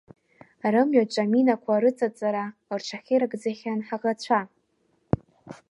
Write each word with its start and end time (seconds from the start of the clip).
Рымҩаҿы 0.73 1.19
аминақәа 1.23 1.81
рыҵаҵара 1.83 2.45
рҽахьырыгӡахьан 2.79 3.79
ҳаӷацәа. 3.87 4.41